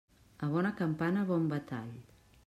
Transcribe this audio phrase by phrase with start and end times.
[0.45, 1.93] A bona campana, bon batall.